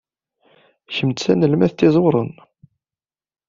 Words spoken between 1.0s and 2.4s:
d tanelmadt iẓewren.